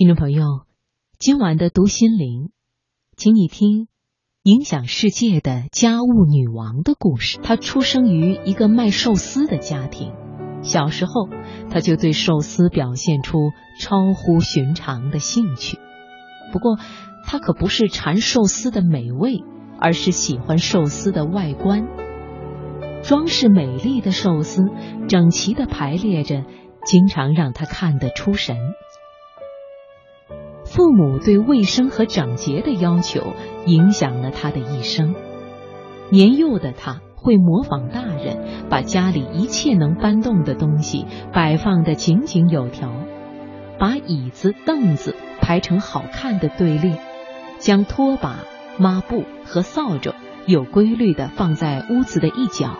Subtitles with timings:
[0.00, 0.62] 听众朋友，
[1.18, 2.52] 今晚的读心灵，
[3.18, 3.86] 请你听
[4.44, 7.38] 影响世界的家务女王的故事。
[7.42, 10.14] 她出生于一个卖寿司的家庭，
[10.62, 11.28] 小时候
[11.68, 15.78] 她就对寿司表现出超乎寻常的兴趣。
[16.50, 16.78] 不过，
[17.26, 19.44] 她可不是馋寿司的美味，
[19.78, 21.86] 而是喜欢寿司的外观。
[23.02, 24.62] 装饰美丽的寿司，
[25.10, 26.46] 整齐的排列着，
[26.86, 28.56] 经常让她看得出神。
[30.70, 33.34] 父母对卫生和整洁的要求
[33.66, 35.16] 影响了他的一生。
[36.10, 42.92] 年幼的他会模仿大人，把家里一切能搬动的东西摆放得井井有条，
[43.80, 47.00] 把椅子、凳子排成好看的队列，
[47.58, 48.36] 将拖把、
[48.78, 50.14] 抹布和扫帚
[50.46, 52.78] 有规律地放在屋子的一角，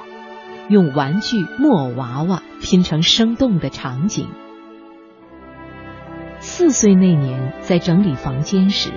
[0.69, 4.29] 用玩具木偶娃娃拼成生动的场景。
[6.61, 8.91] 四岁那年，在整理房间时，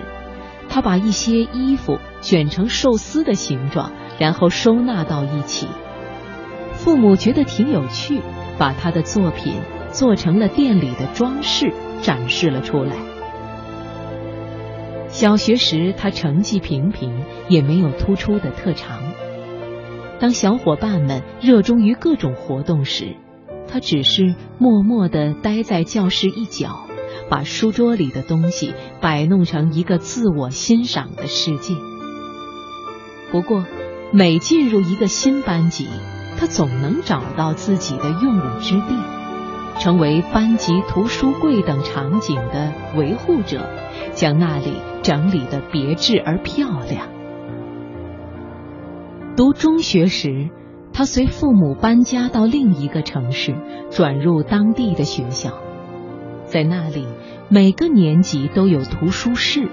[0.67, 3.89] 他把一些衣服卷成寿司的形状，
[4.19, 5.69] 然后收纳到一起。
[6.73, 8.19] 父母觉得挺有趣，
[8.57, 9.53] 把他的作品
[9.93, 12.97] 做成了店里的装饰，展示了出来。
[15.07, 19.01] 小学时，他成绩平平，也没有突出的特长。
[20.19, 23.15] 当小伙伴们热衷于各种活动时，
[23.69, 26.87] 他只是默默地待在教室一角。
[27.29, 31.75] 把书桌里的东西摆弄成一个自我欣赏的世界。
[33.31, 33.65] 不过，
[34.11, 35.87] 每进入一个新班级，
[36.37, 38.95] 他总能找到自己的用武之地，
[39.79, 43.67] 成为班级图书柜等场景的维护者，
[44.11, 47.07] 将那里整理的别致而漂亮。
[49.35, 50.49] 读中学时，
[50.93, 53.55] 他随父母搬家到另一个城市，
[53.89, 55.53] 转入当地的学校。
[56.53, 57.07] 在那里，
[57.49, 59.67] 每个年级都有图书室。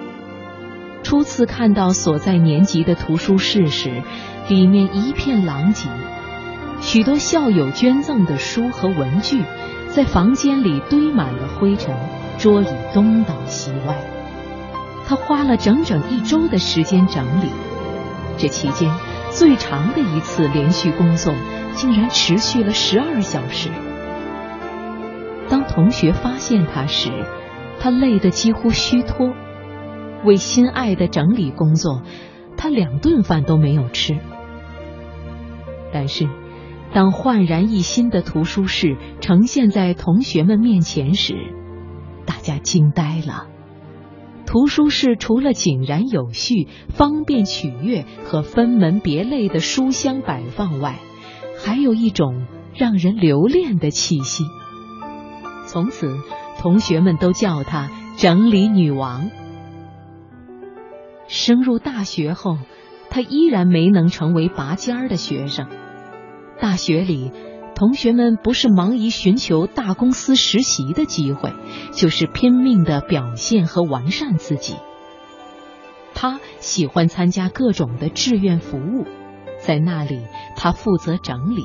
[1.02, 4.02] 初次看到所在年级的图书室时，
[4.48, 5.90] 里面一片狼藉，
[6.80, 9.42] 许多校友捐赠的书和文具
[9.90, 11.94] 在房间里堆满了灰尘，
[12.38, 13.94] 桌椅东倒西歪。
[15.06, 17.50] 他花了整整一周的时间整理，
[18.38, 18.90] 这期间
[19.30, 21.34] 最长的一次连续工作
[21.74, 23.68] 竟然持续了十二小时。
[25.50, 27.10] 当同学发现他时，
[27.80, 29.34] 他累得几乎虚脱。
[30.24, 32.02] 为心爱的整理工作，
[32.56, 34.16] 他两顿饭都没有吃。
[35.92, 36.28] 但是，
[36.92, 41.34] 当焕然一新的图书室呈现在同学们面前时，
[42.26, 43.48] 大家惊呆了。
[44.46, 50.98] 图书室除了井然有序、方便取阅和分门别类的书香摆放外，
[51.64, 54.44] 还有一种让人留恋的气息。
[55.70, 56.18] 从此，
[56.58, 59.30] 同学们都叫她“整理女王”。
[61.28, 62.58] 升入大学后，
[63.08, 65.68] 她依然没能成为拔尖儿的学生。
[66.60, 67.30] 大学里，
[67.76, 71.52] 同学们不是忙于寻求大公司实习的机会，
[71.92, 74.74] 就是拼命的表现和完善自己。
[76.14, 79.06] 她喜欢参加各种的志愿服务，
[79.60, 80.18] 在那里，
[80.56, 81.64] 她负责整理。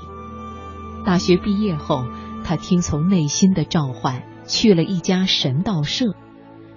[1.04, 2.06] 大学毕业后。
[2.48, 6.14] 他听从内心的召唤，去了一家神道社，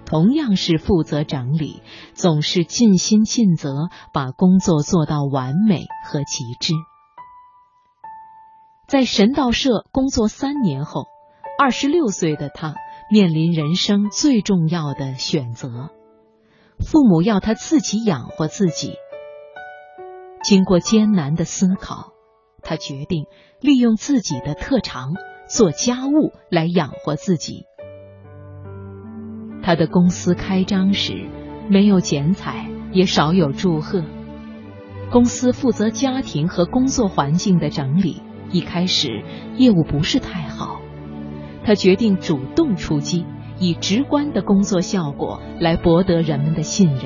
[0.03, 1.83] 同样是负责整理，
[2.15, 6.73] 总是尽心尽责，把工作做到完美和极致。
[8.87, 11.05] 在神道社工作三年后，
[11.59, 12.73] 二十六岁的他
[13.11, 15.91] 面临人生最重要的选择：
[16.79, 18.95] 父母要他自己养活自己。
[20.43, 22.13] 经过艰难的思考，
[22.63, 23.27] 他决定
[23.61, 25.13] 利用自己的特长。
[25.49, 27.65] 做家务来养活自己。
[29.63, 31.27] 他的公司开张时
[31.69, 34.03] 没有剪彩，也少有祝贺。
[35.11, 38.21] 公司负责家庭和工作环境的整理，
[38.51, 39.23] 一开始
[39.57, 40.79] 业务不是太好。
[41.63, 43.25] 他决定主动出击，
[43.57, 47.05] 以直观的工作效果来博得人们的信任。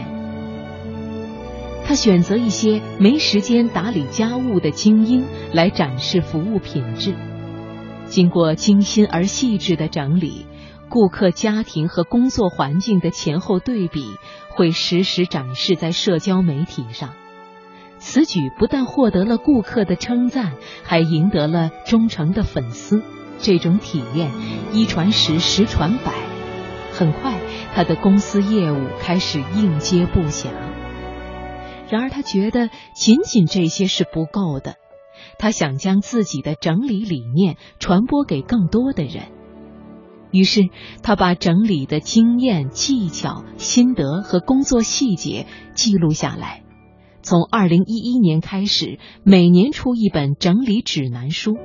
[1.85, 5.23] 他选择一些没时间打理家务的精英
[5.53, 7.15] 来展示服务品质。
[8.05, 10.45] 经过精心而细致的整理，
[10.89, 14.05] 顾客家庭和工作环境的前后对比
[14.49, 17.13] 会实时展示在社交媒体上。
[17.97, 20.53] 此举不但获得了顾客的称赞，
[20.83, 23.01] 还赢得了忠诚的粉丝。
[23.39, 24.31] 这种体验
[24.71, 26.13] 一传十，十传百，
[26.91, 27.33] 很快
[27.73, 30.47] 他的公司业务开始应接不暇。
[31.89, 34.75] 然而，他觉得仅仅这些是不够的。
[35.39, 39.31] 他想将自己的整理理念传播给更多的人。
[40.31, 40.61] 于是，
[41.03, 46.63] 他把整理的经验、技巧、心得和工作细节记录下来。
[47.21, 51.55] 从二零一一年开始，每年出一本整理指南书。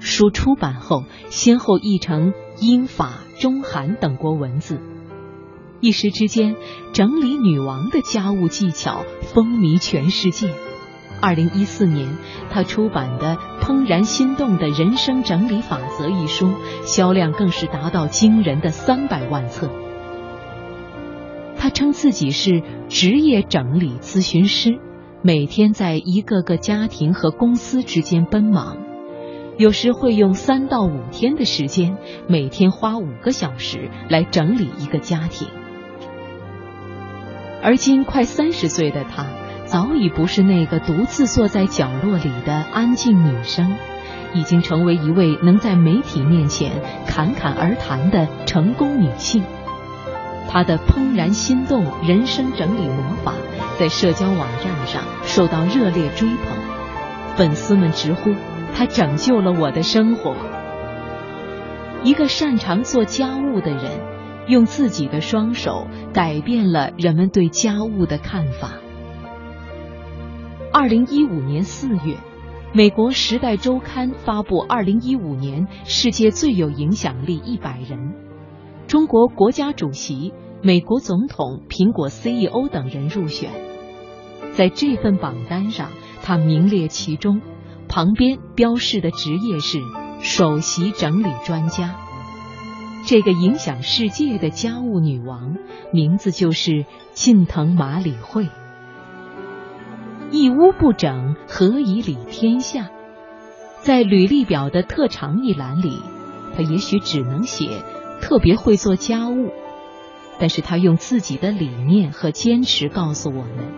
[0.00, 4.80] 书出版后，先后译成英法中韩等国文字，
[5.80, 6.56] 一时之间，
[6.92, 10.52] 整理女王的家务技巧风靡全世界。
[11.20, 12.16] 二零一四年，
[12.50, 16.52] 他出版的《怦然心动的人生整理法则》一书，
[16.84, 19.70] 销量更是达到惊人的三百万册。
[21.56, 24.78] 他称自己是职业整理咨询师，
[25.22, 28.76] 每天在一个个家庭和公司之间奔忙，
[29.56, 31.96] 有时会用三到五天的时间，
[32.28, 35.48] 每天花五个小时来整理一个家庭。
[37.62, 39.26] 而今快三十岁的他。
[39.66, 43.74] 早已不是那个独自坐在角落里的安静女生，
[44.32, 46.70] 已经成为一位能在媒体面前
[47.06, 49.42] 侃侃而谈的成功女性。
[50.48, 53.34] 她的怦然心动人生整理魔法
[53.76, 56.56] 在社交网站上受到热烈追捧，
[57.34, 58.32] 粉丝们直呼
[58.72, 60.36] 她拯救了我的生活。
[62.04, 63.82] 一个擅长做家务的人，
[64.46, 68.70] 用自己的双手改变了人们对家务的看法。
[70.78, 72.18] 二零一五年四月，
[72.74, 78.12] 美国《时代周刊》发布二零一五年世界最有影响力一百人，
[78.86, 83.52] 中国国家主席、美国总统、苹果 CEO 等人入选。
[84.52, 85.92] 在这份榜单上，
[86.22, 87.40] 他名列其中，
[87.88, 89.78] 旁边标示的职业是
[90.20, 91.96] 首席整理专家。
[93.06, 95.56] 这个影响世界的家务女王，
[95.90, 96.84] 名字就是
[97.14, 98.48] 近藤麻里惠。
[100.30, 102.90] 一屋不整，何以理天下？
[103.80, 106.00] 在履历表的特长一栏里，
[106.56, 107.68] 他也许只能写
[108.20, 109.52] 特别会做家务，
[110.40, 113.72] 但是他用自己的理念和坚持告诉我们：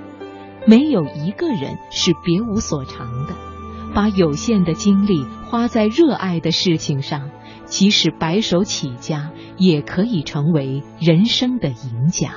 [0.66, 3.34] 没有一个人是别无所长的。
[3.94, 7.30] 把有限的精力花在热爱的事情上，
[7.64, 12.32] 即使白手起家，也可以成为人生的赢家。